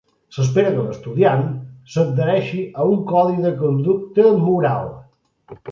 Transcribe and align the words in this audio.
S'espera 0.35 0.71
que 0.77 0.85
l'estudiantat 0.85 1.93
s'adhereixi 1.97 2.65
a 2.85 2.89
un 2.95 3.07
codi 3.15 3.47
de 3.47 3.55
conducta 3.65 4.31
moral. 4.49 4.93